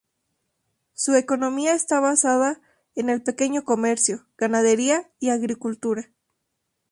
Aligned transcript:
Su 0.95 1.13
economía 1.13 1.75
está 1.75 1.99
basada 1.99 2.59
en 2.95 3.11
el 3.11 3.21
pequeño 3.21 3.63
comercio, 3.65 4.25
ganadería 4.35 5.07
y 5.19 5.29
agricultura. 5.29 6.09